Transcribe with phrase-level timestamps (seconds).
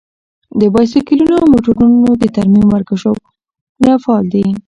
[0.59, 4.45] د بايسکلونو او موټرونو د ترمیم ورکشاپونه فعال دي.